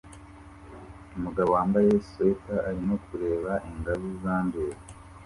Umugabo 1.17 1.49
wambaye 1.57 1.89
swater 2.09 2.59
arimo 2.69 2.95
kureba 3.05 3.51
ingazi 3.69 4.09
zanduye 4.21 4.75